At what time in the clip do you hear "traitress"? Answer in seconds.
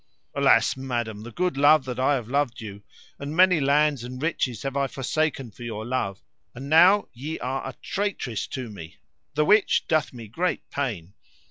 7.83-8.47